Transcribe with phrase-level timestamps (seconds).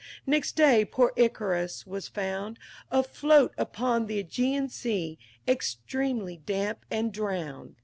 [0.25, 2.57] next day poor Icarus was found
[2.89, 5.15] Afloat upon the Ægean Sea,
[5.47, 7.75] extremely damp and drowned!